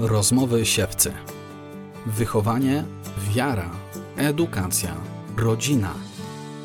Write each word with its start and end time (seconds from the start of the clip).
Rozmowy 0.00 0.66
siewcy. 0.66 1.12
Wychowanie, 2.06 2.84
wiara, 3.30 3.70
edukacja, 4.16 4.94
rodzina. 5.36 5.90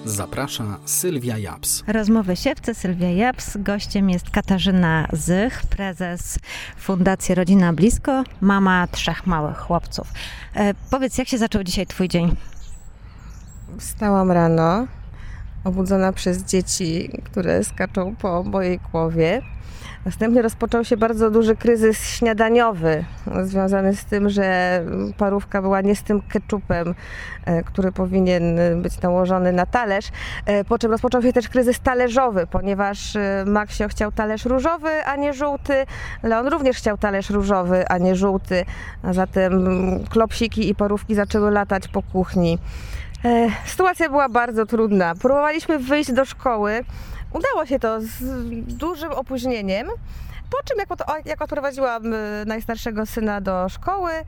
Zaprasza 0.06 0.78
Sylwia 0.86 1.38
Japs. 1.38 1.84
Rozmowy 1.88 2.36
siewcy, 2.36 2.74
Sylwia 2.74 3.10
Japs. 3.10 3.58
Gościem 3.58 4.10
jest 4.10 4.30
Katarzyna 4.30 5.08
Zych, 5.14 5.62
prezes 5.70 6.40
Fundacji 6.78 7.36
Rodzina 7.36 7.74
Blisko, 7.74 8.24
mama 8.42 8.88
trzech 8.88 9.28
małych 9.28 9.58
chłopców. 9.58 10.08
E, 10.56 10.74
powiedz, 10.90 11.18
jak 11.18 11.28
się 11.28 11.38
zaczął 11.38 11.64
dzisiaj 11.64 11.88
twój 11.88 12.08
dzień? 12.08 12.36
Wstałam 13.80 14.32
rano, 14.32 14.88
obudzona 15.64 16.14
przez 16.14 16.44
dzieci, 16.44 17.10
które 17.24 17.64
skaczą 17.64 18.16
po 18.16 18.44
mojej 18.44 18.80
głowie. 18.92 19.42
Następnie 20.06 20.42
rozpoczął 20.42 20.84
się 20.84 20.98
bardzo 20.98 21.32
duży 21.32 21.56
kryzys 21.56 22.06
śniadaniowy, 22.06 23.06
związany 23.44 23.96
z 23.96 24.06
tym, 24.06 24.30
że 24.30 24.80
parówka 25.18 25.62
była 25.62 25.82
nie 25.82 25.96
z 25.96 26.04
tym 26.04 26.22
keczupem, 26.22 26.96
e, 27.46 27.64
który 27.64 27.92
powinien 27.92 28.60
być 28.82 29.02
nałożony 29.02 29.52
na 29.52 29.66
talerz. 29.66 30.06
E, 30.46 30.64
po 30.64 30.80
czym 30.80 30.92
rozpoczął 30.92 31.22
się 31.22 31.34
też 31.34 31.50
kryzys 31.50 31.80
talerzowy, 31.80 32.48
ponieważ 32.52 33.16
e, 33.16 33.44
Maksio 33.48 33.88
chciał 33.88 34.12
talerz 34.12 34.46
różowy, 34.46 35.06
a 35.06 35.16
nie 35.16 35.34
żółty. 35.34 35.86
Leon 36.24 36.48
również 36.48 36.78
chciał 36.78 36.98
talerz 36.98 37.30
różowy, 37.30 37.88
a 37.88 37.98
nie 37.98 38.16
żółty. 38.16 38.66
A 39.04 39.14
zatem 39.14 39.70
klopsiki 40.10 40.70
i 40.70 40.76
parówki 40.76 41.16
zaczęły 41.16 41.52
latać 41.52 41.88
po 41.88 42.04
kuchni. 42.04 42.58
Sytuacja 43.66 44.10
była 44.10 44.30
bardzo 44.30 44.66
trudna. 44.66 45.16
Próbowaliśmy 45.16 45.80
wyjść 45.80 46.12
do 46.12 46.26
szkoły. 46.26 46.84
Udało 47.34 47.66
się 47.66 47.80
to 47.80 48.02
z 48.02 48.18
dużym 48.66 49.12
opóźnieniem. 49.12 49.88
Po 50.50 50.64
czym, 50.66 50.78
jak, 50.80 51.26
jak 51.26 51.42
odprowadziłam 51.42 52.14
y, 52.14 52.44
najstarszego 52.46 53.06
syna 53.06 53.42
do 53.42 53.70
szkoły, 53.70 54.12
y, 54.12 54.24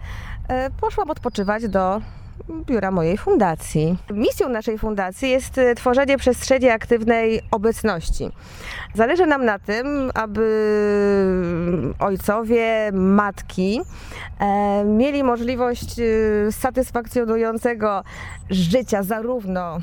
poszłam 0.81 1.09
odpoczywać 1.09 1.67
do 1.67 2.02
biura 2.49 2.91
mojej 2.91 3.17
fundacji. 3.17 3.97
Misją 4.11 4.49
naszej 4.49 4.77
fundacji 4.77 5.30
jest 5.30 5.58
y, 5.58 5.75
tworzenie 5.75 6.17
przestrzeni 6.17 6.69
aktywnej 6.69 7.41
obecności. 7.52 8.30
Zależy 8.95 9.25
nam 9.25 9.45
na 9.45 9.59
tym, 9.59 10.11
aby 10.13 10.44
ojcowie, 11.99 12.91
matki 12.94 13.81
e, 14.39 14.83
mieli 14.86 15.23
możliwość 15.23 15.95
satysfakcjonującego 16.52 18.03
życia 18.49 19.03
zarówno 19.03 19.77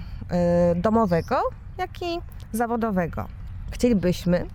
domowego, 0.77 1.36
jak 1.78 2.03
i 2.03 2.20
zawodowego. 2.53 3.27
Chcielibyśmy 3.70 4.47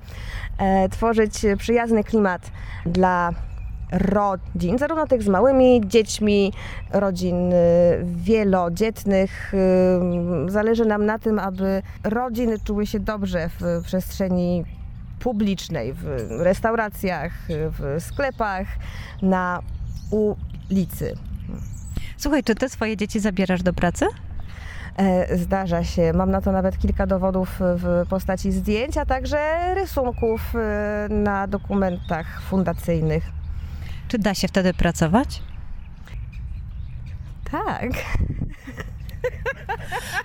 e, 0.57 0.89
tworzyć 0.89 1.33
przyjazny 1.57 2.03
klimat 2.03 2.41
dla 2.85 3.31
rodzin, 3.91 4.77
zarówno 4.77 5.07
tych 5.07 5.23
z 5.23 5.27
małymi 5.27 5.81
dziećmi, 5.85 6.53
rodzin 6.91 7.53
y, 7.53 7.55
wielodzietnych. 8.05 9.53
Y, 9.53 10.51
zależy 10.51 10.85
nam 10.85 11.05
na 11.05 11.19
tym, 11.19 11.39
aby 11.39 11.81
rodziny 12.03 12.59
czuły 12.59 12.85
się 12.85 12.99
dobrze 12.99 13.49
w 13.59 13.83
przestrzeni 13.83 14.65
publicznej, 15.19 15.93
w 15.93 16.05
restauracjach, 16.29 17.31
w 17.49 17.95
sklepach, 17.99 18.67
na 19.21 19.59
ulicy. 20.11 21.13
Słuchaj, 22.17 22.43
czy 22.43 22.55
ty 22.55 22.69
swoje 22.69 22.97
dzieci 22.97 23.19
zabierasz 23.19 23.63
do 23.63 23.73
pracy? 23.73 24.05
E, 24.97 25.37
zdarza 25.37 25.83
się. 25.83 26.13
Mam 26.13 26.31
na 26.31 26.41
to 26.41 26.51
nawet 26.51 26.77
kilka 26.77 27.07
dowodów 27.07 27.59
w 27.59 28.05
postaci 28.09 28.51
zdjęć, 28.51 28.97
a 28.97 29.05
także 29.05 29.73
rysunków 29.75 30.53
e, 30.55 31.07
na 31.09 31.47
dokumentach 31.47 32.41
fundacyjnych. 32.41 33.23
Czy 34.07 34.19
da 34.19 34.33
się 34.33 34.47
wtedy 34.47 34.73
pracować? 34.73 35.41
Tak. 37.51 37.91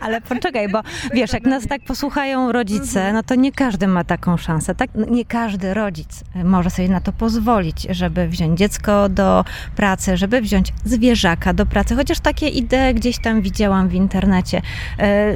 Ale 0.00 0.20
poczekaj, 0.20 0.69
bo 0.69 0.82
wiesz, 1.14 1.32
jak 1.32 1.44
nas 1.44 1.66
tak 1.66 1.82
posłuchają 1.82 2.52
rodzice, 2.52 3.12
no 3.12 3.22
to 3.22 3.34
nie 3.34 3.52
każdy 3.52 3.86
ma 3.86 4.04
taką 4.04 4.36
szansę. 4.36 4.74
Tak? 4.74 4.91
Nie 4.94 5.24
każdy 5.24 5.74
rodzic 5.74 6.24
może 6.44 6.70
sobie 6.70 6.88
na 6.88 7.00
to 7.00 7.12
pozwolić, 7.12 7.86
żeby 7.91 8.28
wziąć 8.28 8.58
dziecko 8.58 9.08
do 9.08 9.44
pracy, 9.76 10.16
żeby 10.16 10.41
wziąć 10.41 10.72
zwierzaka 10.84 11.52
do 11.52 11.66
pracy. 11.66 11.97
Chociaż 11.97 12.20
takie 12.20 12.48
idee 12.48 12.94
gdzieś 12.94 13.19
tam 13.19 13.42
widziałam 13.42 13.88
w 13.88 13.94
internecie. 13.94 14.62
E, 14.98 15.32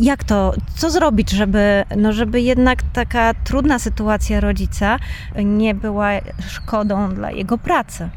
jak 0.00 0.24
to, 0.24 0.54
co 0.76 0.90
zrobić, 0.90 1.30
żeby, 1.30 1.84
no 1.96 2.12
żeby 2.12 2.40
jednak 2.40 2.82
taka 2.92 3.34
trudna 3.34 3.78
sytuacja 3.78 4.40
rodzica 4.40 4.98
nie 5.44 5.74
była 5.74 6.08
szkodą 6.48 7.14
dla 7.14 7.30
jego 7.30 7.58
pracy? 7.58 8.08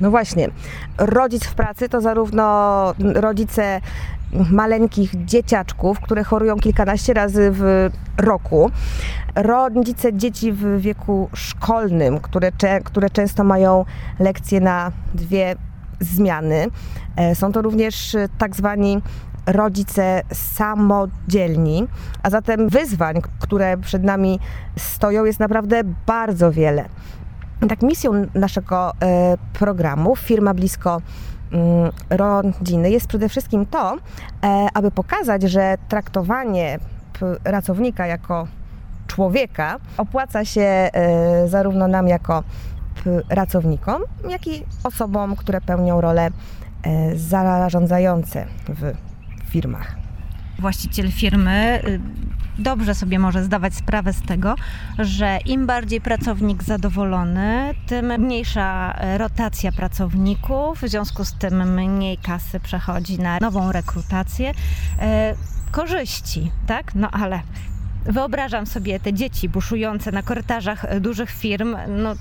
No 0.00 0.10
właśnie, 0.10 0.48
rodzic 0.98 1.44
w 1.44 1.54
pracy 1.54 1.88
to 1.88 2.00
zarówno 2.00 2.94
rodzice 2.98 3.80
maleńkich 4.50 5.24
dzieciaczków, 5.24 6.00
które 6.00 6.24
chorują 6.24 6.56
kilkanaście 6.56 7.14
razy 7.14 7.50
w 7.52 7.90
roku. 8.18 8.70
Rodzice 9.34 10.12
dzieci 10.12 10.52
w 10.52 10.80
wieku 10.80 11.28
szkolnym, 11.34 12.20
które, 12.20 12.52
które 12.84 13.10
często 13.10 13.44
mają 13.44 13.84
lekcje 14.18 14.60
na 14.60 14.92
dwie 15.14 15.56
zmiany. 16.00 16.66
E, 17.16 17.34
są 17.34 17.52
to 17.52 17.62
również 17.62 18.16
tak 18.38 18.56
zwani 18.56 19.02
rodzice 19.46 20.22
samodzielni, 20.32 21.86
a 22.22 22.30
zatem 22.30 22.68
wyzwań, 22.68 23.22
które 23.40 23.76
przed 23.76 24.04
nami 24.04 24.40
stoją, 24.76 25.24
jest 25.24 25.40
naprawdę 25.40 25.82
bardzo 26.06 26.52
wiele. 26.52 26.88
Tak, 27.68 27.82
misją 27.82 28.12
naszego 28.34 28.92
e, 29.02 29.36
programu 29.52 30.16
Firma 30.16 30.54
Blisko 30.54 31.00
mm, 31.52 31.92
Rodziny 32.10 32.90
jest 32.90 33.06
przede 33.06 33.28
wszystkim 33.28 33.66
to, 33.66 33.96
e, 34.42 34.66
aby 34.74 34.90
pokazać, 34.90 35.42
że 35.42 35.74
traktowanie 35.88 36.78
pracownika 37.44 38.06
jako 38.06 38.46
człowieka 39.06 39.76
opłaca 39.96 40.44
się 40.44 40.60
e, 40.62 40.90
zarówno 41.48 41.88
nam 41.88 42.08
jako 42.08 42.42
pracownikom, 43.28 44.02
jak 44.28 44.46
i 44.46 44.64
osobom, 44.84 45.36
które 45.36 45.60
pełnią 45.60 46.00
role 46.00 46.30
zarządzające 47.14 48.46
w 48.68 48.92
firmach. 49.50 49.96
Właściciel 50.58 51.12
firmy 51.12 51.82
y, 51.84 52.00
dobrze 52.58 52.94
sobie 52.94 53.18
może 53.18 53.44
zdawać 53.44 53.74
sprawę 53.74 54.12
z 54.12 54.22
tego, 54.22 54.54
że 54.98 55.38
im 55.46 55.66
bardziej 55.66 56.00
pracownik 56.00 56.62
zadowolony, 56.62 57.74
tym 57.86 58.06
mniejsza 58.18 58.94
e, 58.98 59.18
rotacja 59.18 59.72
pracowników, 59.72 60.80
w 60.80 60.88
związku 60.88 61.24
z 61.24 61.32
tym 61.32 61.74
mniej 61.74 62.18
kasy 62.18 62.60
przechodzi 62.60 63.18
na 63.18 63.38
nową 63.38 63.72
rekrutację. 63.72 64.52
E, 64.98 65.34
korzyści, 65.70 66.50
tak? 66.66 66.94
No 66.94 67.10
ale 67.10 67.40
wyobrażam 68.04 68.66
sobie 68.66 69.00
te 69.00 69.12
dzieci 69.12 69.48
buszujące 69.48 70.12
na 70.12 70.22
korytarzach 70.22 70.84
e, 70.84 71.00
dużych 71.00 71.30
firm, 71.30 71.76
no 71.88 72.14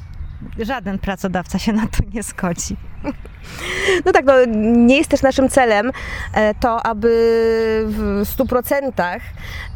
żaden 0.59 0.99
pracodawca 0.99 1.59
się 1.59 1.73
na 1.73 1.87
to 1.87 2.03
nie 2.13 2.23
zgodzi. 2.23 2.77
No 4.05 4.11
tak, 4.11 4.25
no, 4.25 4.33
nie 4.65 4.97
jest 4.97 5.09
też 5.09 5.21
naszym 5.21 5.49
celem 5.49 5.91
e, 6.33 6.53
to, 6.55 6.85
aby 6.85 7.09
w 7.87 8.23
100% 8.37 9.19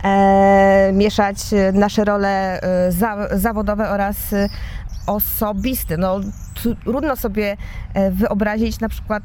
e, 0.04 0.92
mieszać 0.94 1.38
nasze 1.74 2.06
role 2.06 2.62
e, 2.62 2.92
za, 2.92 3.38
zawodowe 3.38 3.90
oraz 3.90 4.18
osobiste. 5.08 5.98
No, 5.98 6.20
trudno 6.84 7.16
sobie 7.16 7.58
wyobrazić 8.12 8.80
na 8.80 8.90
przykład 8.90 9.24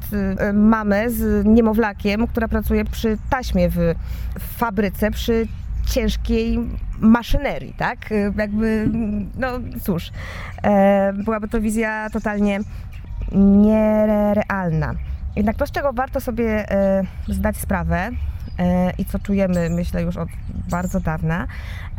mamę 0.54 1.10
z 1.10 1.46
niemowlakiem, 1.46 2.26
która 2.26 2.48
pracuje 2.48 2.84
przy 2.84 3.18
taśmie 3.30 3.68
w, 3.68 3.76
w 4.38 4.58
fabryce, 4.58 5.10
przy 5.10 5.46
ciężkiej 5.90 6.58
maszynerii, 7.00 7.74
tak? 7.78 7.98
Jakby, 8.36 8.88
no 9.38 9.48
cóż, 9.82 10.10
byłaby 11.24 11.48
to 11.48 11.60
wizja 11.60 12.10
totalnie 12.12 12.60
nierealna. 13.34 14.94
Jednak 15.36 15.56
to, 15.56 15.66
z 15.66 15.70
czego 15.70 15.92
warto 15.92 16.20
sobie 16.20 16.70
e, 16.70 17.02
zdać 17.28 17.56
sprawę 17.56 18.10
e, 18.58 18.92
i 18.98 19.04
co 19.04 19.18
czujemy, 19.18 19.70
myślę, 19.70 20.02
już 20.02 20.16
od 20.16 20.28
bardzo 20.70 21.00
dawna, 21.00 21.46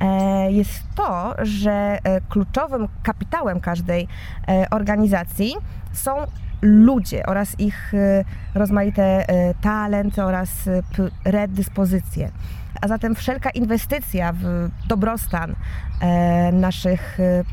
e, 0.01 0.51
jest 0.51 0.83
to, 0.95 1.35
że 1.41 1.99
kluczowym 2.29 2.87
kapitałem 3.03 3.59
każdej 3.59 4.07
organizacji 4.71 5.55
są 5.93 6.15
ludzie 6.61 7.25
oraz 7.25 7.59
ich 7.59 7.93
rozmaite 8.55 9.25
talenty 9.61 10.23
oraz 10.23 10.69
predyspozycje. 11.23 12.31
A 12.81 12.87
zatem 12.87 13.15
wszelka 13.15 13.49
inwestycja 13.49 14.33
w 14.33 14.69
dobrostan 14.87 15.55
e, 16.01 16.51
naszych 16.51 17.19
e, 17.19 17.43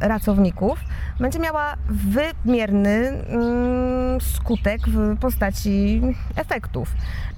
pracowników 0.00 0.78
będzie 1.20 1.38
miała 1.38 1.74
wymierny 1.88 3.08
mm, 3.08 4.20
skutek 4.20 4.80
w 4.88 5.18
postaci 5.18 6.02
efektów. 6.36 6.88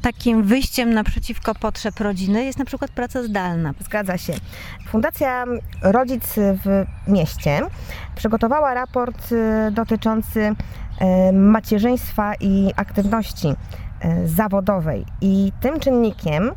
Takim 0.02 0.42
wyjściem 0.42 0.94
naprzeciwko 0.94 1.54
potrzeb 1.54 2.00
rodziny 2.00 2.44
jest 2.44 2.58
na 2.58 2.64
przykład 2.64 2.90
praca 2.90 3.22
zdalna. 3.22 3.72
Zgadza 3.80 4.18
się. 4.18 4.32
Fundacja 4.88 5.44
Rodzic 5.82 6.34
w 6.36 6.84
Mieście 7.08 7.60
przygotowała 8.14 8.74
raport 8.74 9.32
e, 9.32 9.70
dotyczący 9.70 10.54
macierzyństwa 11.32 12.34
i 12.40 12.70
aktywności 12.76 13.54
zawodowej. 14.24 15.04
I 15.20 15.52
tym 15.60 15.80
czynnikiem, 15.80 16.50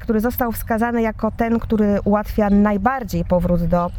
który 0.00 0.20
został 0.20 0.52
wskazany 0.52 1.02
jako 1.02 1.30
ten, 1.30 1.58
który 1.58 1.98
ułatwia 2.04 2.50
najbardziej 2.50 3.24
powrót 3.24 3.64
do 3.64 3.90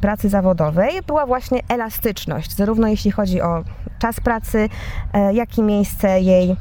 pracy 0.00 0.28
zawodowej, 0.28 1.02
była 1.06 1.26
właśnie 1.26 1.60
elastyczność, 1.68 2.56
zarówno 2.56 2.88
jeśli 2.88 3.10
chodzi 3.10 3.42
o 3.42 3.64
czas 3.98 4.20
pracy, 4.20 4.68
jak 5.32 5.58
i 5.58 5.62
miejsce 5.62 6.20
jej 6.20 6.56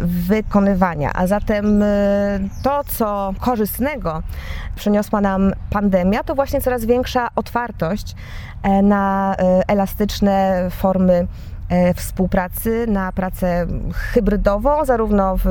wykonywania. 0.00 1.10
A 1.14 1.26
zatem 1.26 1.84
to, 2.62 2.84
co 2.84 3.34
korzystnego 3.40 4.22
przyniosła 4.76 5.20
nam 5.20 5.52
pandemia, 5.70 6.24
to 6.24 6.34
właśnie 6.34 6.60
coraz 6.60 6.84
większa 6.84 7.28
otwartość 7.36 8.14
e, 8.62 8.82
na 8.82 9.34
e, 9.38 9.62
elastyczne 9.68 10.68
formy 10.70 11.14
e, 11.14 11.26
współpracy, 11.96 12.86
na 12.88 13.12
pracę 13.12 13.66
hybrydową, 13.94 14.84
zarówno 14.84 15.36
w 15.36 15.44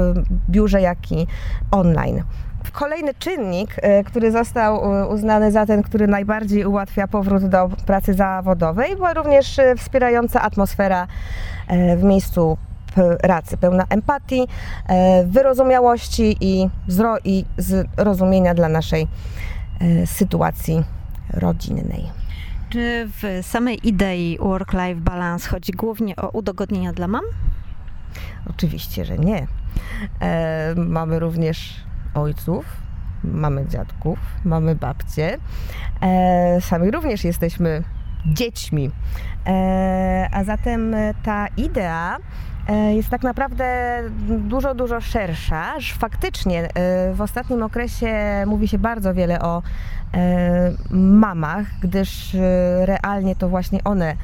biurze, 0.49 0.81
jak 0.81 1.11
i 1.11 1.27
online. 1.71 2.23
Kolejny 2.71 3.13
czynnik, 3.13 3.75
który 4.05 4.31
został 4.31 4.81
uznany 5.09 5.51
za 5.51 5.65
ten, 5.65 5.83
który 5.83 6.07
najbardziej 6.07 6.65
ułatwia 6.65 7.07
powrót 7.07 7.45
do 7.45 7.69
pracy 7.85 8.13
zawodowej, 8.13 8.95
była 8.95 9.13
również 9.13 9.59
wspierająca 9.77 10.41
atmosfera 10.41 11.07
w 11.97 12.03
miejscu 12.03 12.57
pracy, 13.21 13.57
pełna 13.57 13.85
empatii, 13.89 14.47
e, 14.87 15.25
wyrozumiałości 15.25 16.37
i, 16.41 16.69
zro, 16.87 17.17
i 17.23 17.45
zrozumienia 17.57 18.53
dla 18.53 18.69
naszej 18.69 19.07
e, 19.81 20.07
sytuacji 20.07 20.83
rodzinnej. 21.33 22.24
Czy 22.75 23.09
w 23.21 23.45
samej 23.45 23.87
idei 23.87 24.37
work-life 24.41 25.01
balance 25.01 25.49
chodzi 25.49 25.71
głównie 25.71 26.15
o 26.15 26.29
udogodnienia 26.29 26.93
dla 26.93 27.07
mam? 27.07 27.23
Oczywiście, 28.49 29.05
że 29.05 29.17
nie. 29.17 29.47
E, 30.21 30.73
mamy 30.77 31.19
również 31.19 31.83
ojców, 32.13 32.65
mamy 33.23 33.67
dziadków, 33.67 34.19
mamy 34.45 34.75
babcie. 34.75 35.37
E, 36.01 36.61
sami 36.61 36.91
również 36.91 37.23
jesteśmy 37.23 37.83
dziećmi. 38.25 38.91
E, 39.47 40.29
a 40.31 40.43
zatem 40.43 40.95
ta 41.23 41.47
idea 41.57 42.17
E, 42.67 42.95
jest 42.95 43.09
tak 43.09 43.23
naprawdę 43.23 44.01
dużo, 44.27 44.75
dużo 44.75 45.01
szersza, 45.01 45.73
faktycznie 45.97 46.69
e, 46.73 47.13
w 47.13 47.21
ostatnim 47.21 47.63
okresie 47.63 48.43
mówi 48.47 48.67
się 48.67 48.77
bardzo 48.77 49.13
wiele 49.13 49.41
o 49.41 49.61
mamach, 50.91 51.67
gdyż 51.81 52.35
realnie 52.85 53.35
to 53.35 53.49
właśnie 53.49 53.83
one 53.83 54.15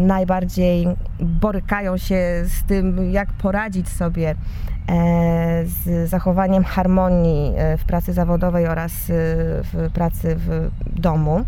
najbardziej 0.00 0.86
borykają 1.20 1.98
się 1.98 2.42
z 2.44 2.64
tym, 2.66 3.12
jak 3.12 3.32
poradzić 3.32 3.88
sobie 3.88 4.34
z 5.64 6.08
zachowaniem 6.08 6.64
harmonii 6.64 7.52
w 7.78 7.84
pracy 7.84 8.12
zawodowej 8.12 8.66
oraz 8.66 8.92
w 9.72 9.90
pracy 9.94 10.36
w 10.36 10.70
domu. 11.00 11.44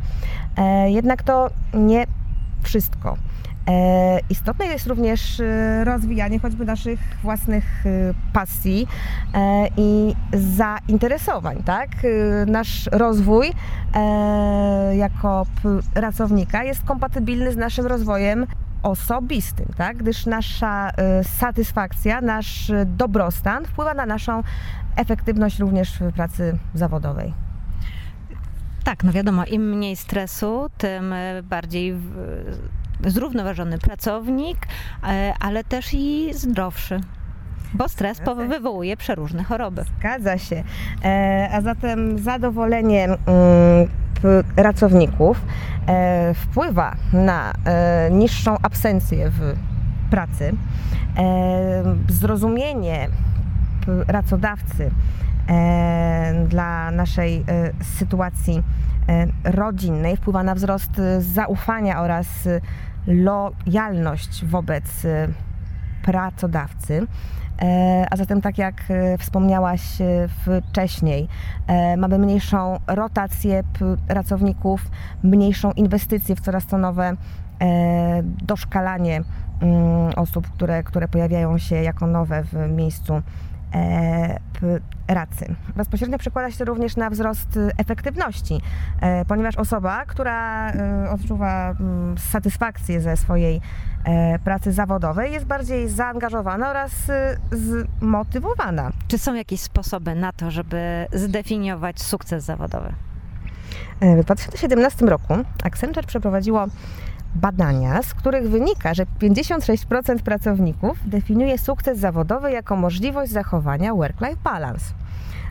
Jednak 0.87 1.23
to 1.23 1.51
nie 1.75 2.07
wszystko. 2.63 3.17
E, 3.69 4.19
istotne 4.31 4.67
jest 4.67 4.87
również 4.87 5.41
e, 5.41 5.85
rozwijanie 5.85 6.39
choćby 6.39 6.65
naszych 6.65 7.01
własnych 7.23 7.87
e, 7.87 8.15
pasji 8.33 8.87
i 9.77 10.15
zainteresowań, 10.33 11.63
tak? 11.65 11.89
Nasz 12.47 12.89
rozwój 12.93 13.53
jako 14.97 15.47
pracownika 15.95 16.65
jest 16.65 16.85
kompatybilny 16.85 17.53
z 17.53 17.57
naszym 17.57 17.87
rozwojem 17.87 18.47
osobistym, 18.85 19.67
tak? 19.77 19.97
gdyż 19.97 20.27
nasza 20.27 20.91
satysfakcja, 21.23 22.21
nasz 22.21 22.73
dobrostan 22.87 23.65
wpływa 23.65 23.95
na 23.95 24.07
naszą 24.07 24.43
efektywność 24.97 25.59
również 25.59 25.99
w 26.01 26.13
pracy 26.13 26.59
zawodowej. 26.75 27.35
Tak, 28.85 29.05
no 29.05 29.13
wiadomo, 29.13 29.45
im 29.45 29.71
mniej 29.71 29.97
stresu, 29.97 30.71
tym 30.79 31.15
bardziej 31.43 31.95
zrównoważony 33.07 33.79
pracownik, 33.79 34.59
ale 35.41 35.65
też 35.65 35.95
i 35.95 36.31
zdrowszy. 36.35 37.01
Bo 37.75 37.89
stres 37.89 38.21
wywołuje 38.49 38.97
przeróżne 38.97 39.45
choroby. 39.45 39.85
Zgadza 39.99 40.39
się. 40.39 40.65
E, 41.05 41.49
a 41.53 41.61
zatem 41.61 42.19
zadowolenie 42.19 43.05
mm, 43.05 43.19
pracowników 44.57 45.41
e, 45.87 46.35
wpływa 46.35 46.97
na 47.13 47.53
niższą 48.11 48.57
absencję 48.63 49.31
w 49.31 49.55
pracy, 50.11 50.53
zrozumienie 52.09 53.09
pracodawcy 54.07 54.91
dla 56.49 56.91
naszej 56.91 57.45
sytuacji 57.99 58.63
rodzinnej 59.45 60.17
wpływa 60.17 60.43
na 60.43 60.55
wzrost 60.55 60.91
zaufania 61.19 62.03
oraz 62.03 62.49
lojalność 63.07 64.45
wobec 64.45 65.07
pracodawcy. 66.05 67.07
E, 67.63 68.07
a 68.11 68.17
zatem, 68.17 68.41
tak 68.41 68.59
jak 68.59 68.91
y, 68.91 69.19
wspomniałaś 69.19 70.01
y, 70.01 70.29
wcześniej, 70.71 71.29
e, 71.67 71.97
mamy 71.97 72.19
mniejszą 72.19 72.79
rotację 72.87 73.63
pracowników, 74.09 74.91
mniejszą 75.23 75.73
inwestycję 75.73 76.37
w 76.37 76.41
coraz 76.41 76.67
to 76.67 76.79
nowe 76.79 77.17
e, 77.61 78.23
doszkalanie 78.23 79.23
mm, 79.61 80.13
osób, 80.17 80.51
które, 80.51 80.83
które 80.83 81.09
pojawiają 81.09 81.59
się 81.59 81.77
jako 81.77 82.07
nowe 82.07 82.43
w 82.43 82.69
miejscu 82.77 83.23
pracy. 85.07 85.55
Bezpośrednio 85.77 86.19
przekłada 86.19 86.51
się 86.51 86.59
to 86.59 86.65
również 86.65 86.97
na 86.97 87.11
wzrost 87.11 87.59
efektywności, 87.79 88.61
e, 89.01 89.25
ponieważ 89.25 89.57
osoba, 89.57 90.05
która 90.07 90.71
e, 90.73 91.11
odczuwa 91.11 91.71
mm, 91.71 92.19
satysfakcję 92.19 93.01
ze 93.01 93.17
swojej 93.17 93.61
e, 94.05 94.39
pracy 94.39 94.73
zawodowej 94.73 95.33
jest 95.33 95.47
bardziej 95.47 95.89
zaangażowana 95.89 96.71
oraz 96.71 96.93
zmotywowana. 97.53 98.91
Czy 99.09 99.19
są 99.19 99.35
jakieś 99.35 99.61
sposoby 99.61 100.15
na 100.15 100.33
to, 100.33 100.51
żeby 100.51 101.07
zdefiniować 101.13 102.03
sukces 102.03 102.45
zawodowy? 102.45 102.93
W 104.01 104.25
2017 104.25 105.07
roku 105.07 105.35
Accenture 105.65 106.07
przeprowadziło 106.07 106.67
badania, 107.35 108.03
z 108.03 108.15
których 108.15 108.51
wynika, 108.51 108.95
że 108.95 109.07
56% 109.21 110.19
pracowników 110.19 110.99
definiuje 111.07 111.59
sukces 111.59 111.99
zawodowy 111.99 112.53
jako 112.53 112.77
możliwość 112.77 113.33
zachowania 113.33 113.95
work-life 113.95 114.37
balance. 114.45 114.95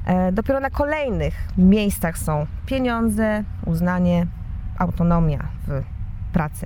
E, 0.06 0.32
dopiero 0.32 0.60
na 0.60 0.70
kolejnych 0.70 1.34
miejscach 1.58 2.18
są 2.18 2.46
pieniądze, 2.66 3.44
uznanie, 3.66 4.28
autonomia 4.78 5.48
w 5.68 5.84
pracy. 6.34 6.66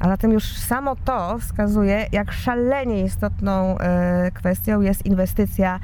A 0.00 0.08
zatem 0.08 0.32
już 0.32 0.44
samo 0.44 0.96
to 0.96 1.38
wskazuje, 1.38 2.06
jak 2.12 2.32
szalenie 2.32 3.02
istotną 3.02 3.78
e, 3.78 4.30
kwestią 4.34 4.80
jest 4.80 5.06
inwestycja 5.06 5.80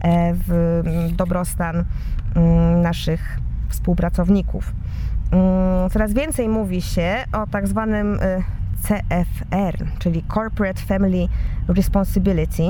e, 0.00 0.34
w 0.34 0.82
dobrostan 1.16 1.84
naszych 2.82 3.38
współpracowników. 3.68 4.72
Mm, 5.34 5.90
coraz 5.90 6.12
więcej 6.12 6.48
mówi 6.48 6.82
się 6.82 7.24
o 7.32 7.46
tak 7.46 7.68
zwanym 7.68 8.14
y, 8.14 8.42
CFR, 8.82 9.86
czyli 9.98 10.24
Corporate 10.34 10.82
Family 10.82 11.28
Responsibility, 11.68 12.62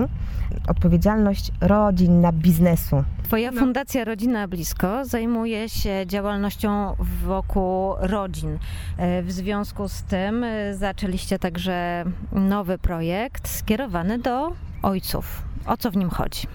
odpowiedzialność 0.68 1.52
rodzinna 1.60 2.32
biznesu. 2.32 3.04
Twoja 3.22 3.50
no. 3.50 3.60
fundacja 3.60 4.04
Rodzina 4.04 4.48
Blisko 4.48 5.04
zajmuje 5.04 5.68
się 5.68 6.04
działalnością 6.06 6.96
wokół 7.24 7.94
rodzin. 7.98 8.58
E, 8.96 9.22
w 9.22 9.32
związku 9.32 9.88
z 9.88 10.02
tym 10.02 10.44
e, 10.44 10.74
zaczęliście 10.74 11.38
także 11.38 12.04
nowy 12.32 12.78
projekt 12.78 13.48
skierowany 13.48 14.18
do 14.18 14.52
ojców. 14.82 15.42
O 15.66 15.76
co 15.76 15.90
w 15.90 15.96
nim 15.96 16.10
chodzi? 16.10 16.46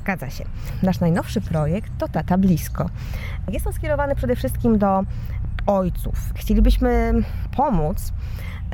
Zgadza 0.00 0.30
się. 0.30 0.44
Nasz 0.82 1.00
najnowszy 1.00 1.40
projekt 1.40 1.90
to 1.98 2.08
Tata 2.08 2.38
Blisko. 2.38 2.90
Jest 3.52 3.66
on 3.66 3.72
skierowany 3.72 4.14
przede 4.14 4.36
wszystkim 4.36 4.78
do 4.78 5.02
ojców. 5.66 6.32
Chcielibyśmy 6.34 7.12
pomóc 7.56 8.12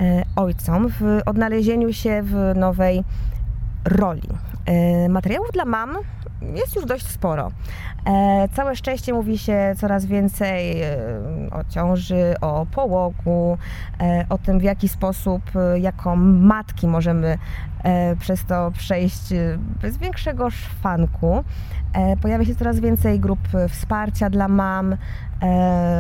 e, 0.00 0.22
ojcom 0.37 0.88
w 0.88 1.20
odnalezieniu 1.26 1.92
się 1.92 2.22
w 2.22 2.52
nowej 2.56 3.04
roli. 3.84 4.28
E, 4.66 5.08
materiałów 5.08 5.50
dla 5.52 5.64
mam 5.64 5.96
jest 6.54 6.76
już 6.76 6.84
dość 6.84 7.06
sporo. 7.06 7.50
E, 8.06 8.49
całe 8.49 8.76
szczęście 8.76 9.12
mówi 9.12 9.38
się 9.38 9.75
coraz 9.76 10.06
więcej 10.06 10.82
o 11.50 11.64
ciąży, 11.64 12.34
o 12.40 12.66
połogu, 12.66 13.58
o 14.28 14.38
tym 14.38 14.58
w 14.58 14.62
jaki 14.62 14.88
sposób 14.88 15.42
jako 15.75 16.16
matki 16.16 16.87
możemy 16.87 17.38
przez 18.18 18.44
to 18.44 18.70
przejść 18.70 19.22
bez 19.82 19.96
większego 19.96 20.50
szwanku. 20.50 21.44
Pojawia 22.20 22.44
się 22.44 22.54
coraz 22.54 22.80
więcej 22.80 23.20
grup 23.20 23.38
wsparcia 23.68 24.30
dla 24.30 24.49
mam, 24.49 24.96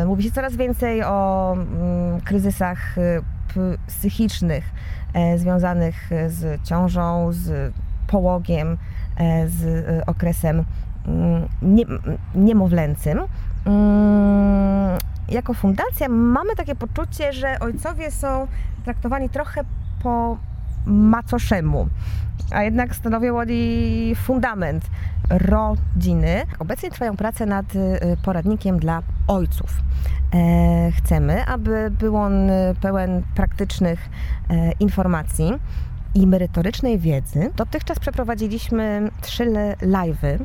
Mówi 0.06 0.22
się 0.22 0.30
coraz 0.30 0.56
więcej 0.56 1.02
o 1.04 1.52
mm, 1.52 2.20
kryzysach 2.20 2.96
psychicznych 3.86 4.64
związanych 5.36 6.10
z 6.28 6.62
ciążą, 6.62 7.32
z 7.32 7.72
połogiem, 8.06 8.78
z 9.46 9.84
okresem 10.06 10.64
mm, 11.06 11.48
nie, 11.62 11.84
niemowlęcym. 12.34 13.18
Mm, 13.66 14.98
jako 15.28 15.54
fundacja 15.54 16.08
mamy 16.08 16.56
takie 16.56 16.74
poczucie, 16.74 17.32
że 17.32 17.58
ojcowie 17.60 18.10
są 18.10 18.46
traktowani 18.84 19.28
trochę 19.28 19.60
po 20.02 20.36
macoszemu, 20.86 21.88
a 22.50 22.62
jednak 22.62 22.96
stanowią 22.96 23.38
oni 23.38 24.14
fundament 24.16 24.86
rodziny. 25.30 26.42
Obecnie 26.58 26.90
trwają 26.90 27.16
prace 27.16 27.46
nad 27.46 27.74
y, 27.74 27.98
poradnikiem 28.24 28.78
dla 28.78 29.02
ojców. 29.28 29.82
E, 30.34 30.92
chcemy, 30.92 31.44
aby 31.46 31.90
był 31.90 32.16
on 32.16 32.50
pełen 32.80 33.22
praktycznych 33.34 34.08
e, 34.50 34.72
informacji 34.72 35.52
i 36.14 36.26
merytorycznej 36.26 36.98
wiedzy. 36.98 37.50
Dotychczas 37.56 37.98
przeprowadziliśmy 37.98 39.10
trzy 39.20 39.44
live'y. 39.82 40.38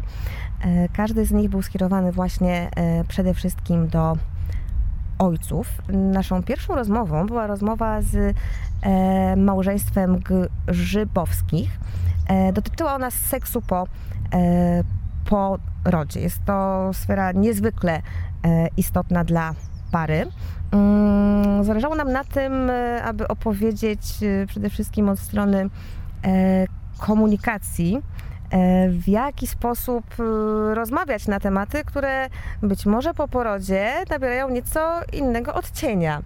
E, 0.61 0.89
każdy 0.89 1.25
z 1.25 1.31
nich 1.31 1.49
był 1.49 1.61
skierowany 1.61 2.11
właśnie 2.11 2.69
przede 3.07 3.33
wszystkim 3.33 3.87
do 3.87 4.17
ojców. 5.19 5.67
Naszą 5.89 6.43
pierwszą 6.43 6.75
rozmową 6.75 7.25
była 7.25 7.47
rozmowa 7.47 8.01
z 8.01 8.35
e, 8.81 9.35
małżeństwem 9.35 10.19
Grzybowskich. 10.67 11.79
E, 12.27 12.53
dotyczyła 12.53 12.95
ona 12.95 13.11
seksu 13.11 13.61
po, 13.61 13.87
e, 14.33 14.83
po 15.29 15.57
rodzie. 15.85 16.19
Jest 16.19 16.45
to 16.45 16.89
sfera 16.93 17.31
niezwykle 17.31 18.01
e, 18.43 18.67
istotna 18.77 19.23
dla 19.23 19.53
pary. 19.91 20.25
Mm, 20.71 21.63
zależało 21.63 21.95
nam 21.95 22.11
na 22.11 22.23
tym, 22.23 22.69
e, 22.69 23.03
aby 23.03 23.27
opowiedzieć 23.27 24.01
e, 24.23 24.47
przede 24.47 24.69
wszystkim 24.69 25.09
od 25.09 25.19
strony 25.19 25.69
komunikacji, 26.99 28.01
w 28.89 29.07
jaki 29.07 29.47
sposób 29.47 30.05
e, 30.19 30.75
rozmawiać 30.75 31.27
na 31.27 31.39
tematy, 31.39 31.83
które 31.85 32.29
być 32.61 32.85
może 32.85 33.13
po 33.13 33.27
porodzie 33.27 33.91
nabierają 34.09 34.49
nieco 34.49 34.99
innego 35.13 35.53
odcienia. 35.53 36.21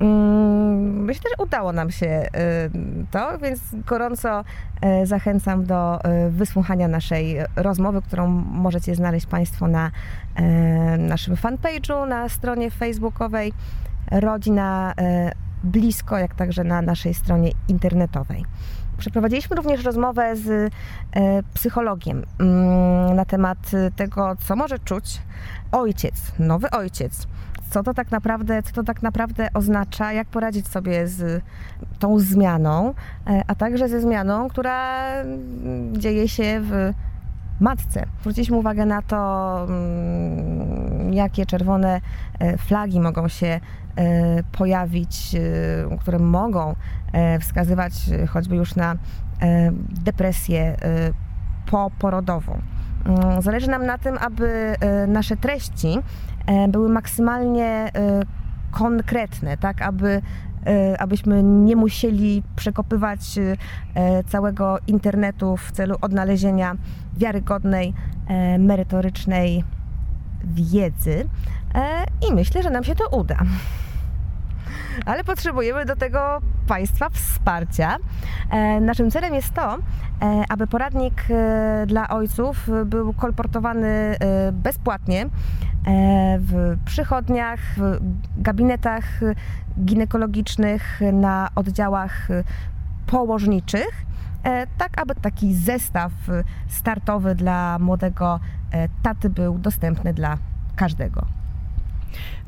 Mm, 0.00 1.04
myślę, 1.04 1.30
że 1.30 1.44
udało 1.44 1.72
nam 1.72 1.90
się 1.90 2.06
e, 2.06 2.30
to, 3.10 3.38
więc 3.38 3.60
gorąco 3.86 4.44
zachęcam 5.04 5.64
do 5.64 5.98
wysłuchania 6.30 6.88
naszej 6.88 7.36
rozmowy, 7.56 8.02
którą 8.02 8.28
możecie 8.28 8.94
znaleźć 8.94 9.26
Państwo 9.26 9.68
na 9.68 9.90
naszym 10.98 11.34
fanpage'u, 11.36 12.08
na 12.08 12.28
stronie 12.28 12.70
facebookowej 12.70 13.52
Rodzina 14.10 14.94
Blisko, 15.64 16.18
jak 16.18 16.34
także 16.34 16.64
na 16.64 16.82
naszej 16.82 17.14
stronie 17.14 17.50
internetowej. 17.68 18.44
Przeprowadziliśmy 19.04 19.56
również 19.56 19.84
rozmowę 19.84 20.36
z 20.36 20.48
e, 20.48 20.70
psychologiem 21.54 22.22
mm, 22.38 23.16
na 23.16 23.24
temat 23.24 23.58
tego, 23.96 24.36
co 24.46 24.56
może 24.56 24.78
czuć 24.78 25.22
ojciec, 25.72 26.32
nowy 26.38 26.70
ojciec. 26.70 27.26
Co 27.70 27.82
to 27.82 27.94
tak 27.94 28.10
naprawdę, 28.10 28.62
co 28.62 28.72
to 28.72 28.82
tak 28.82 29.02
naprawdę 29.02 29.48
oznacza, 29.54 30.12
jak 30.12 30.28
poradzić 30.28 30.68
sobie 30.68 31.06
z 31.06 31.42
tą 31.98 32.18
zmianą, 32.18 32.94
e, 33.26 33.42
a 33.46 33.54
także 33.54 33.88
ze 33.88 34.00
zmianą, 34.00 34.48
która 34.48 35.06
mm, 35.06 36.00
dzieje 36.00 36.28
się 36.28 36.60
w 36.60 36.92
matce. 37.60 38.06
Zwróciliśmy 38.20 38.56
uwagę 38.56 38.86
na 38.86 39.02
to, 39.02 39.56
mm, 39.68 41.14
jakie 41.14 41.46
czerwone 41.46 42.00
e, 42.38 42.58
flagi 42.58 43.00
mogą 43.00 43.28
się 43.28 43.60
pojawić, 44.52 45.36
które 46.00 46.18
mogą 46.18 46.74
E, 47.14 47.38
wskazywać 47.38 47.92
e, 48.08 48.26
choćby 48.26 48.56
już 48.56 48.74
na 48.74 48.92
e, 48.92 48.96
depresję 50.04 50.76
poporodową. 51.70 52.58
Mm, 53.04 53.42
zależy 53.42 53.70
nam 53.70 53.86
na 53.86 53.98
tym, 53.98 54.18
aby 54.20 54.74
nasze 55.08 55.36
treści 55.36 55.98
były 56.68 56.88
maksymalnie 56.88 57.90
konkretne, 58.70 59.56
tak, 59.56 59.82
aby 59.82 60.22
abyśmy 60.98 61.42
nie 61.42 61.76
musieli 61.76 62.42
przekopywać 62.56 63.20
całego 64.26 64.78
internetu 64.86 65.56
w 65.56 65.72
celu 65.72 65.96
odnalezienia 66.00 66.76
wiarygodnej, 67.16 67.94
merytorycznej 68.58 69.64
wiedzy. 70.46 71.28
I 72.30 72.34
myślę, 72.34 72.62
że 72.62 72.70
nam 72.70 72.84
się 72.84 72.94
to 72.94 73.08
uda 73.08 73.36
ale 75.06 75.24
potrzebujemy 75.24 75.84
do 75.84 75.96
tego 75.96 76.40
Państwa 76.66 77.08
wsparcia. 77.08 77.96
E, 78.50 78.80
naszym 78.80 79.10
celem 79.10 79.34
jest 79.34 79.54
to, 79.54 79.74
e, 79.74 79.78
aby 80.48 80.66
poradnik 80.66 81.24
e, 81.30 81.86
dla 81.86 82.08
ojców 82.08 82.68
był 82.86 83.12
kolportowany 83.12 84.16
bezpłatnie 84.52 85.28
w 86.38 86.76
przychodniach, 86.84 87.60
w 87.76 87.98
gabinetach 88.42 89.04
ginekologicznych, 89.84 91.00
na 91.12 91.48
oddziałach 91.54 92.28
położniczych 93.06 94.04
tak 94.78 95.02
aby 95.02 95.14
taki 95.14 95.54
zestaw 95.54 96.12
startowy 96.68 97.34
dla 97.34 97.78
młodego 97.78 98.40
taty 99.02 99.30
był 99.30 99.58
dostępny 99.58 100.14
dla 100.14 100.38
każdego. 100.76 101.26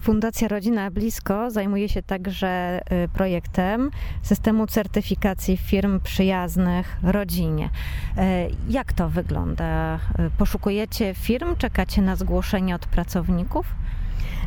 Fundacja 0.00 0.48
Rodzina 0.48 0.90
Blisko 0.90 1.50
zajmuje 1.50 1.88
się 1.88 2.02
także 2.02 2.80
y, 3.04 3.08
projektem 3.08 3.90
systemu 4.22 4.66
certyfikacji 4.66 5.56
firm 5.56 6.00
przyjaznych 6.00 6.96
rodzinie. 7.02 7.64
Y, 7.66 8.20
jak 8.68 8.92
to 8.92 9.08
wygląda? 9.08 9.98
Poszukujecie 10.38 11.14
firm, 11.14 11.56
czekacie 11.56 12.02
na 12.02 12.16
zgłoszenie 12.16 12.74
od 12.74 12.86
pracowników? 12.86 13.66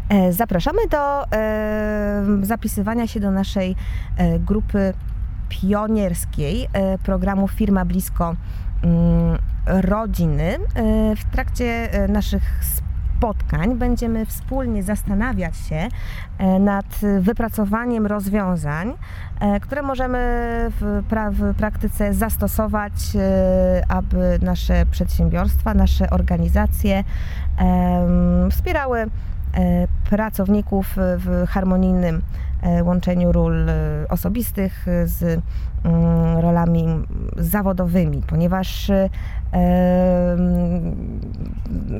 E, 0.09 0.33
zapraszamy 0.33 0.87
do 0.87 1.31
e, 1.31 2.23
zapisywania 2.41 3.07
się 3.07 3.19
do 3.19 3.31
naszej 3.31 3.75
e, 4.17 4.39
grupy 4.39 4.93
pionierskiej 5.49 6.67
programu 7.03 7.47
Firma 7.47 7.85
Blisko 7.85 8.35
Rodziny. 9.65 10.57
W 11.15 11.31
trakcie 11.31 11.89
naszych 12.09 12.43
spotkań 13.19 13.75
będziemy 13.75 14.25
wspólnie 14.25 14.83
zastanawiać 14.83 15.57
się 15.57 15.87
e, 16.37 16.59
nad 16.59 16.85
wypracowaniem 17.19 18.05
rozwiązań, 18.05 18.93
e, 19.39 19.59
które 19.59 19.81
możemy 19.81 20.17
w, 20.69 21.03
pra 21.09 21.31
w 21.31 21.55
praktyce 21.55 22.13
zastosować, 22.13 22.93
e, 23.15 23.83
aby 23.87 24.39
nasze 24.41 24.85
przedsiębiorstwa, 24.91 25.73
nasze 25.73 26.09
organizacje 26.09 27.03
wspierały 28.51 29.05
pracowników 30.09 30.95
w 30.97 31.45
harmonijnym 31.49 32.21
łączeniu 32.83 33.31
ról 33.31 33.69
osobistych 34.09 34.85
z 35.05 35.23
mm, 35.23 36.37
rolami 36.37 36.85
zawodowymi, 37.37 38.21
ponieważ 38.27 38.91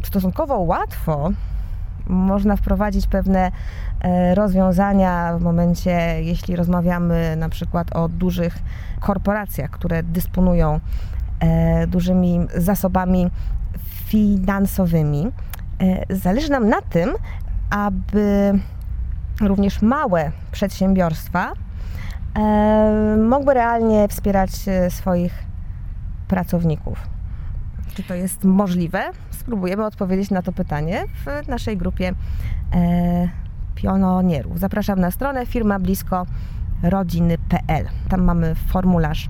stosunkowo 0.04 0.60
łatwo 0.60 1.32
można 2.10 2.56
wprowadzić 2.56 3.08
pewne 3.08 3.52
e, 4.02 4.36
rozwiązania 4.36 5.38
w 5.38 5.42
momencie, 5.42 5.92
jeśli 6.22 6.56
rozmawiamy 6.56 7.36
na 7.38 7.50
przykład 7.50 7.96
o 7.96 8.08
dużych 8.10 8.60
korporacjach, 9.00 9.70
które 9.70 10.04
dysponują 10.04 10.80
e, 11.40 11.88
dużymi 11.88 12.40
zasobami 12.58 13.30
finansowymi. 14.06 15.32
E, 15.80 16.16
zależy 16.16 16.52
nam 16.52 16.70
na 16.70 16.82
tym, 16.82 17.10
aby 17.70 18.54
również 19.42 19.82
małe 19.82 20.32
przedsiębiorstwa 20.52 21.54
mogły 23.30 23.54
realnie 23.54 24.08
wspierać 24.08 24.52
swoich 24.90 25.34
pracowników. 26.28 27.08
Czy 27.94 28.04
to 28.04 28.16
jest 28.16 28.44
możliwe? 28.44 29.10
Spróbujemy 29.32 29.86
odpowiedzieć 29.86 30.30
na 30.32 30.42
to 30.42 30.52
pytanie 30.52 31.04
w 31.26 31.48
naszej 31.48 31.78
grupie 31.78 32.14
e, 32.74 33.30
pionierów. 33.76 34.60
Zapraszam 34.60 35.00
na 35.00 35.12
stronę 35.12 35.46
firma 35.46 35.80
blisko 35.80 36.26
rodziny.pl. 36.84 37.86
Tam 38.10 38.24
mamy 38.24 38.56
formularz 38.56 39.30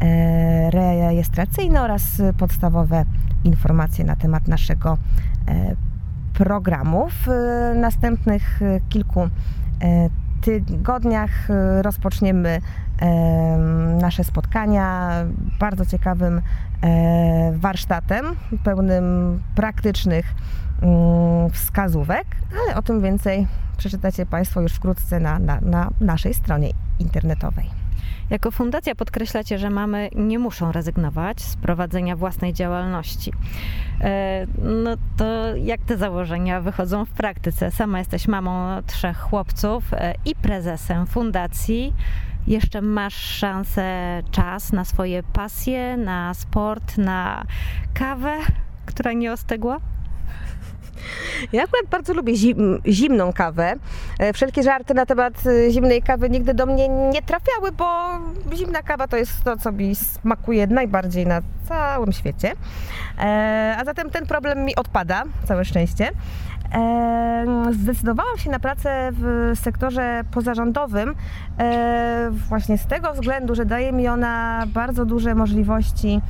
e, 0.00 0.70
rejestracyjny 0.70 1.80
oraz 1.80 2.22
podstawowe 2.38 3.04
informacje 3.44 4.04
na 4.04 4.16
temat 4.16 4.48
naszego 4.48 4.98
e, 5.48 5.76
programu. 6.34 7.08
W 7.08 7.26
następnych 7.74 8.60
kilku 8.88 9.20
e, 9.20 9.28
tygodniach 10.40 11.50
e, 11.50 11.82
rozpoczniemy 11.82 12.60
nasze 14.00 14.24
spotkania 14.24 15.10
bardzo 15.60 15.86
ciekawym 15.86 16.40
e, 16.82 17.52
warsztatem, 17.52 18.26
pełnym 18.64 19.04
praktycznych 19.54 20.34
mm, 20.82 21.50
wskazówek, 21.50 22.24
ale 22.62 22.76
o 22.76 22.82
tym 22.82 23.02
więcej 23.02 23.46
przeczytacie 23.76 24.26
Państwo 24.26 24.60
już 24.60 24.72
wkrótce 24.72 25.20
na, 25.20 25.38
na, 25.38 25.60
na 25.60 25.90
naszej 26.00 26.34
stronie 26.34 26.70
internetowej. 26.98 27.79
Jako 28.30 28.50
fundacja 28.50 28.94
podkreślacie, 28.94 29.58
że 29.58 29.70
mamy 29.70 30.10
nie 30.14 30.38
muszą 30.38 30.72
rezygnować 30.72 31.40
z 31.42 31.56
prowadzenia 31.56 32.16
własnej 32.16 32.52
działalności. 32.52 33.32
E, 34.00 34.46
no 34.62 34.90
to 35.16 35.56
jak 35.56 35.80
te 35.80 35.96
założenia 35.96 36.60
wychodzą 36.60 37.04
w 37.04 37.10
praktyce? 37.10 37.70
Sama 37.70 37.98
jesteś 37.98 38.28
mamą 38.28 38.82
trzech 38.86 39.18
chłopców 39.18 39.84
e, 39.92 40.14
i 40.24 40.34
prezesem 40.34 41.06
fundacji. 41.06 41.94
Jeszcze 42.46 42.82
masz 42.82 43.14
szansę, 43.14 44.22
czas 44.30 44.72
na 44.72 44.84
swoje 44.84 45.22
pasje, 45.22 45.96
na 45.96 46.34
sport, 46.34 46.98
na 46.98 47.44
kawę, 47.94 48.38
która 48.86 49.12
nie 49.12 49.32
ostygła? 49.32 49.80
Ja 51.52 51.62
akurat 51.62 51.86
bardzo 51.90 52.14
lubię 52.14 52.36
zim, 52.36 52.82
zimną 52.86 53.32
kawę. 53.32 53.74
E, 54.18 54.32
wszelkie 54.32 54.62
żarty 54.62 54.94
na 54.94 55.06
temat 55.06 55.34
e, 55.46 55.70
zimnej 55.70 56.02
kawy 56.02 56.30
nigdy 56.30 56.54
do 56.54 56.66
mnie 56.66 56.88
nie 56.88 57.22
trafiały, 57.22 57.72
bo 57.72 57.86
zimna 58.56 58.82
kawa 58.82 59.08
to 59.08 59.16
jest 59.16 59.44
to, 59.44 59.56
co 59.56 59.72
mi 59.72 59.94
smakuje 59.94 60.66
najbardziej 60.66 61.26
na 61.26 61.40
całym 61.68 62.12
świecie. 62.12 62.52
E, 63.18 63.76
a 63.78 63.84
zatem 63.84 64.10
ten 64.10 64.26
problem 64.26 64.64
mi 64.64 64.76
odpada, 64.76 65.22
całe 65.44 65.64
szczęście. 65.64 66.10
Zdecydowałam 67.70 68.38
się 68.38 68.50
na 68.50 68.58
pracę 68.58 69.10
w 69.12 69.52
sektorze 69.54 70.22
pozarządowym 70.30 71.14
właśnie 72.48 72.78
z 72.78 72.86
tego 72.86 73.12
względu, 73.12 73.54
że 73.54 73.64
daje 73.64 73.92
mi 73.92 74.08
ona 74.08 74.64
bardzo 74.66 75.04
duże 75.04 75.34
możliwości 75.34 76.20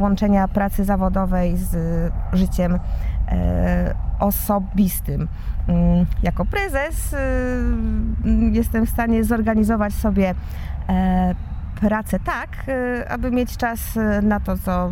łączenia 0.00 0.48
pracy 0.48 0.84
zawodowej 0.84 1.56
z 1.56 1.76
życiem 2.32 2.78
osobistym. 4.20 5.28
Mm, 5.68 6.06
jako 6.22 6.44
prezes 6.44 7.12
y, 7.12 7.16
mm, 7.16 8.54
jestem 8.54 8.86
w 8.86 8.90
stanie 8.90 9.24
zorganizować 9.24 9.94
sobie 9.94 10.34
e, 10.88 11.34
pracę 11.80 12.18
tak, 12.20 12.48
y, 12.68 13.08
aby 13.08 13.30
mieć 13.30 13.56
czas 13.56 13.80
na 14.22 14.40
to, 14.40 14.58
co 14.58 14.90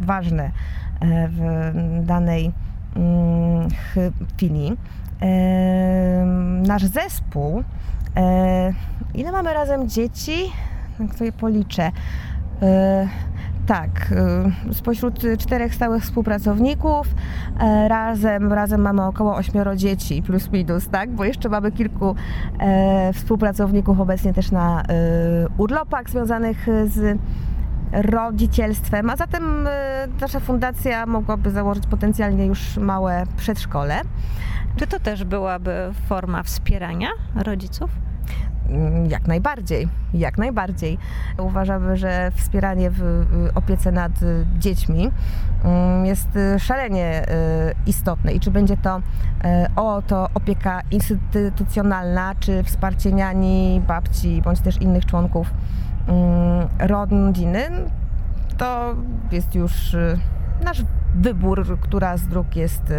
ważne 0.00 0.44
e, 0.44 0.50
w 1.28 1.72
danej 2.06 2.52
mm, 2.96 3.68
chwili. 4.36 4.76
Nasz 6.66 6.84
zespół, 6.84 7.64
ile 9.14 9.32
mamy 9.32 9.54
razem 9.54 9.88
dzieci? 9.88 10.52
Jak 11.00 11.14
sobie 11.14 11.32
policzę. 11.32 11.90
Tak, 13.68 14.12
y, 14.70 14.74
spośród 14.74 15.22
czterech 15.38 15.74
stałych 15.74 16.02
współpracowników 16.02 17.06
e, 17.60 17.88
razem, 17.88 18.52
razem 18.52 18.80
mamy 18.80 19.02
około 19.02 19.36
ośmioro 19.36 19.76
dzieci, 19.76 20.22
plus 20.22 20.50
minus, 20.50 20.88
tak? 20.88 21.10
Bo 21.10 21.24
jeszcze 21.24 21.48
mamy 21.48 21.72
kilku 21.72 22.14
e, 22.58 23.12
współpracowników 23.12 24.00
obecnie 24.00 24.34
też 24.34 24.50
na 24.50 24.82
e, 24.82 24.84
urlopach 25.58 26.10
związanych 26.10 26.66
z 26.86 27.18
rodzicielstwem, 27.92 29.10
a 29.10 29.16
zatem 29.16 29.68
nasza 30.20 30.40
fundacja 30.40 31.06
mogłaby 31.06 31.50
założyć 31.50 31.86
potencjalnie 31.86 32.46
już 32.46 32.76
małe 32.76 33.24
przedszkole. 33.36 34.00
Czy 34.76 34.86
to 34.86 35.00
też 35.00 35.24
byłaby 35.24 35.72
forma 36.08 36.42
wspierania 36.42 37.08
rodziców? 37.34 37.90
Jak 39.08 39.26
najbardziej, 39.26 39.88
jak 40.14 40.38
najbardziej. 40.38 40.98
Uważamy, 41.38 41.96
że 41.96 42.30
wspieranie 42.34 42.90
w 42.90 43.26
opiece 43.54 43.92
nad 43.92 44.12
dziećmi 44.58 45.10
mm, 45.64 46.06
jest 46.06 46.28
szalenie 46.58 47.22
y, 47.22 47.74
istotne 47.86 48.32
i 48.32 48.40
czy 48.40 48.50
będzie 48.50 48.76
to 48.76 48.98
y, 48.98 49.02
o 49.76 50.02
to 50.02 50.28
opieka 50.34 50.80
instytucjonalna, 50.90 52.34
czy 52.40 52.62
wsparcie 52.62 53.12
niani, 53.12 53.82
babci, 53.88 54.42
bądź 54.42 54.60
też 54.60 54.82
innych 54.82 55.06
członków 55.06 55.50
mm, 56.08 56.68
rodziny, 56.78 57.70
to 58.58 58.94
jest 59.32 59.54
już 59.54 59.94
y, 59.94 60.18
nasz 60.64 60.84
wybór, 61.14 61.78
która 61.80 62.16
z 62.16 62.26
dróg 62.26 62.56
jest, 62.56 62.92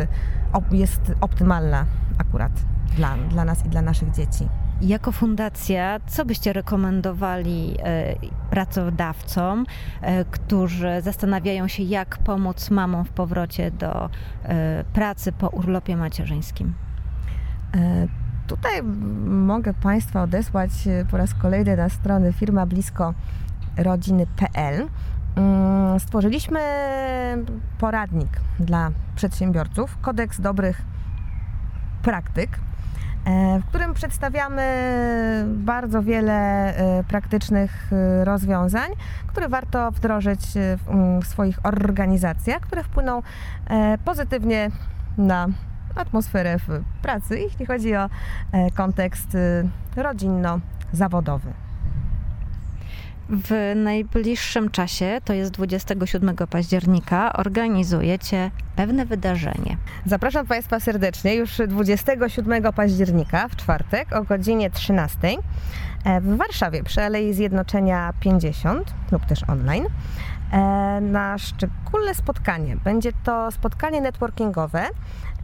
jest 0.71 1.11
optymalna 1.21 1.85
akurat 2.17 2.51
dla, 2.95 3.17
dla 3.29 3.45
nas 3.45 3.65
i 3.65 3.69
dla 3.69 3.81
naszych 3.81 4.11
dzieci. 4.11 4.49
Jako 4.81 5.11
fundacja, 5.11 5.99
co 6.07 6.25
byście 6.25 6.53
rekomendowali 6.53 7.75
e, 7.83 8.15
pracodawcom, 8.49 9.65
e, 10.01 10.25
którzy 10.25 11.01
zastanawiają 11.01 11.67
się, 11.67 11.83
jak 11.83 12.17
pomóc 12.17 12.71
mamom 12.71 13.05
w 13.05 13.09
powrocie 13.09 13.71
do 13.71 14.09
e, 14.43 14.83
pracy 14.93 15.31
po 15.31 15.47
urlopie 15.47 15.97
macierzyńskim? 15.97 16.73
Tutaj 18.47 18.83
mogę 19.27 19.73
Państwa 19.73 20.23
odesłać 20.23 20.71
po 21.11 21.17
raz 21.17 21.33
kolejny 21.33 21.77
na 21.77 21.89
stronę 21.89 22.33
firma 22.33 22.65
blisko 22.65 23.13
rodziny.pl. 23.77 24.87
Mm, 25.35 25.99
stworzyliśmy 25.99 26.59
poradnik 27.79 28.29
dla 28.59 28.91
przedsiębiorców, 29.15 29.97
kodeks 30.01 30.41
dobrych 30.41 30.81
praktyk, 32.03 32.59
w 33.61 33.65
którym 33.69 33.93
przedstawiamy 33.93 34.63
bardzo 35.47 36.03
wiele 36.03 36.33
e, 36.75 37.03
praktycznych 37.03 37.89
e, 37.93 38.25
rozwiązań, 38.25 38.91
które 39.27 39.49
warto 39.49 39.91
wdrożyć 39.91 40.41
w 41.21 41.27
swoich 41.27 41.65
organizacjach, 41.65 42.61
które 42.61 42.83
wpłyną 42.83 43.21
pozytywnie 44.05 44.69
na 45.17 45.47
atmosferę 45.95 46.59
w 46.59 46.83
pracy, 47.01 47.39
jeśli 47.39 47.65
chodzi 47.65 47.95
o 47.95 48.09
kontekst 48.75 49.37
rodzinno-zawodowy. 49.95 51.68
W 53.29 53.73
najbliższym 53.75 54.69
czasie, 54.69 55.21
to 55.25 55.33
jest 55.33 55.51
27 55.51 56.35
października, 56.49 57.33
organizujecie 57.33 58.51
pewne 58.75 59.05
wydarzenie. 59.05 59.77
Zapraszam 60.05 60.47
Państwa 60.47 60.79
serdecznie 60.79 61.35
już 61.35 61.57
27 61.67 62.73
października 62.73 63.47
w 63.47 63.55
czwartek 63.55 64.15
o 64.15 64.23
godzinie 64.23 64.69
13 64.69 65.17
e, 66.05 66.21
w 66.21 66.37
Warszawie 66.37 66.83
przy 66.83 67.01
Alei 67.01 67.33
Zjednoczenia 67.33 68.13
50 68.19 68.93
lub 69.11 69.25
też 69.25 69.49
online 69.49 69.85
na 71.01 71.37
szczególne 71.37 72.13
spotkanie. 72.15 72.77
Będzie 72.83 73.11
to 73.23 73.51
spotkanie 73.51 74.01
networkingowe 74.01 74.87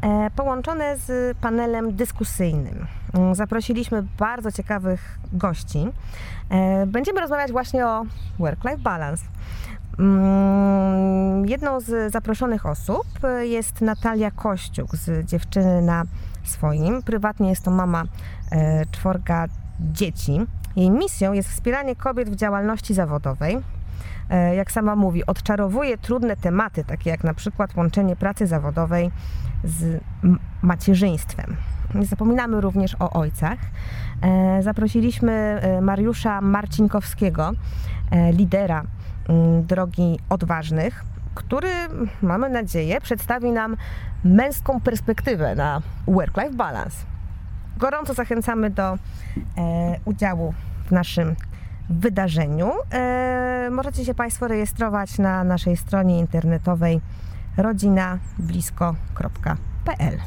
e, 0.01 0.29
połączone 0.35 0.97
z 0.97 1.37
panelem 1.37 1.95
dyskusyjnym. 1.95 2.87
Mm, 3.13 3.35
zaprosiliśmy 3.35 4.03
bardzo 4.19 4.51
ciekawych 4.51 5.19
gości. 5.33 5.87
Będziemy 6.87 7.21
rozmawiać 7.21 7.51
właśnie 7.51 7.87
o 7.87 8.05
work-life 8.39 8.77
balance. 8.77 9.25
Mm, 9.99 11.45
jedną 11.45 11.79
z 11.79 12.11
zaproszonych 12.11 12.65
osób 12.65 13.05
jest 13.39 13.81
Natalia 13.81 14.31
Kościuk 14.31 14.95
z 14.95 15.25
dziewczyny 15.25 15.81
na 15.81 16.03
swoim. 16.43 17.03
Prywatnie 17.03 17.49
jest 17.49 17.63
to 17.63 17.71
mama 17.71 18.03
e, 18.51 18.85
czworga 18.91 19.45
dzieci. 19.79 20.39
Jej 20.75 20.91
misją 20.91 21.33
jest 21.33 21.49
wspieranie 21.49 21.95
kobiet 21.95 22.29
w 22.29 22.35
działalności 22.35 22.93
zawodowej. 22.93 23.57
E, 24.29 24.55
jak 24.55 24.71
sama 24.71 24.95
mówi, 24.95 25.25
odczarowuje 25.25 25.97
trudne 25.97 26.37
tematy, 26.37 26.83
takie 26.83 27.09
jak 27.09 27.23
na 27.23 27.33
przykład 27.33 27.75
łączenie 27.75 28.15
pracy 28.15 28.47
zawodowej 28.47 29.11
z 29.63 30.03
macierzyństwem. 30.61 31.55
Nie 31.95 32.05
zapominamy 32.05 32.61
również 32.61 32.95
o 32.99 33.09
ojcach. 33.09 33.59
E, 34.21 34.63
zaprosiliśmy 34.63 35.61
Mariusza 35.81 36.41
Marcinkowskiego, 36.41 37.51
lidera 38.33 38.83
drogi 39.61 40.19
odważnych, 40.29 41.05
który, 41.35 41.69
mamy 42.21 42.49
nadzieję, 42.49 43.01
przedstawi 43.01 43.51
nam 43.51 43.77
męską 44.23 44.81
perspektywę 44.81 45.55
na 45.55 45.81
work-life 46.07 46.55
balance. 46.55 46.97
Gorąco 47.77 48.13
zachęcamy 48.13 48.69
do 48.69 48.93
e, 48.93 48.97
udziału 50.05 50.53
w 50.85 50.91
naszym 50.91 51.35
wydarzeniu. 51.89 52.71
E, 52.91 53.69
możecie 53.71 54.05
się 54.05 54.13
Państwo 54.13 54.47
rejestrować 54.47 55.17
na 55.17 55.43
naszej 55.43 55.77
stronie 55.77 56.19
internetowej 56.19 57.01
rodzinablisko.pl. 57.57 60.19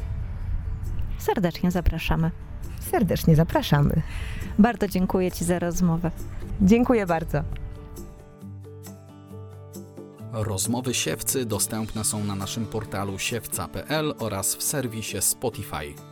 Serdecznie 1.18 1.71
zapraszamy. 1.71 2.31
Serdecznie 2.90 3.37
zapraszamy. 3.37 4.03
Bardzo 4.59 4.88
dziękuję 4.88 5.33
Ci 5.33 5.44
za 5.44 5.59
rozmowę. 5.59 6.11
Dziękuję 6.62 7.07
bardzo. 7.07 7.42
Rozmowy 10.33 10.94
siewcy 10.94 11.44
dostępne 11.44 12.05
są 12.05 12.25
na 12.25 12.35
naszym 12.35 12.66
portalu 12.66 13.18
siewca.pl 13.18 14.14
oraz 14.18 14.55
w 14.55 14.62
serwisie 14.62 15.16
Spotify. 15.21 16.08